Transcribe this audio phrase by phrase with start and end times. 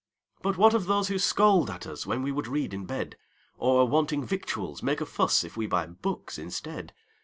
[0.41, 3.17] "But what of those who scold at usWhen we would read in bed?
[3.59, 6.91] Or, wanting victuals, make a fussIf we buy books instead?